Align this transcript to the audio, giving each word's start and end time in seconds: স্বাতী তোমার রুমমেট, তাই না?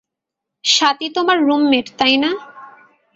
স্বাতী 0.63 1.07
তোমার 1.15 1.37
রুমমেট, 1.47 1.87
তাই 1.99 2.15
না? 2.17 2.31